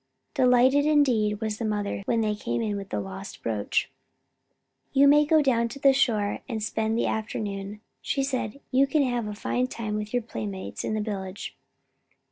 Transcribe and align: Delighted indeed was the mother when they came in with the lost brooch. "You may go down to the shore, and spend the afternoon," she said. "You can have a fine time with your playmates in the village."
Delighted 0.33 0.83
indeed 0.87 1.41
was 1.41 1.59
the 1.59 1.63
mother 1.65 2.01
when 2.05 2.21
they 2.21 2.33
came 2.33 2.59
in 2.63 2.75
with 2.75 2.89
the 2.89 2.99
lost 2.99 3.43
brooch. 3.43 3.91
"You 4.93 5.07
may 5.07 5.25
go 5.27 5.43
down 5.43 5.67
to 5.67 5.79
the 5.79 5.93
shore, 5.93 6.39
and 6.49 6.63
spend 6.63 6.97
the 6.97 7.05
afternoon," 7.05 7.81
she 8.01 8.23
said. 8.23 8.61
"You 8.71 8.87
can 8.87 9.03
have 9.03 9.27
a 9.27 9.35
fine 9.35 9.67
time 9.67 9.93
with 9.93 10.11
your 10.11 10.23
playmates 10.23 10.83
in 10.83 10.95
the 10.95 11.01
village." 11.01 11.55